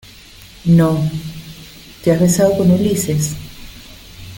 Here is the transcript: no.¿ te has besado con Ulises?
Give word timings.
no.¿ 0.65 0.99
te 2.03 2.11
has 2.11 2.19
besado 2.19 2.57
con 2.57 2.71
Ulises? 2.71 3.35